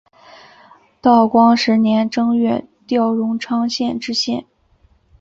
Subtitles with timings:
[0.99, 4.43] 道光十年正月调荣昌县知县。